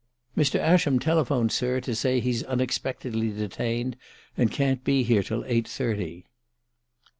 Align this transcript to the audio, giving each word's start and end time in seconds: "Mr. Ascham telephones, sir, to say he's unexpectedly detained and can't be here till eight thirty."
"Mr. 0.35 0.57
Ascham 0.59 0.97
telephones, 0.97 1.53
sir, 1.53 1.79
to 1.79 1.93
say 1.93 2.19
he's 2.19 2.41
unexpectedly 2.45 3.29
detained 3.29 3.95
and 4.35 4.49
can't 4.51 4.83
be 4.83 5.03
here 5.03 5.21
till 5.21 5.45
eight 5.45 5.67
thirty." 5.67 6.25